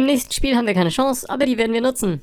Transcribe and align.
Im 0.00 0.06
nächsten 0.06 0.32
Spiel 0.32 0.56
haben 0.56 0.66
wir 0.66 0.72
keine 0.72 0.88
Chance, 0.88 1.28
aber 1.28 1.44
die 1.44 1.58
werden 1.58 1.74
wir 1.74 1.82
nutzen. 1.82 2.22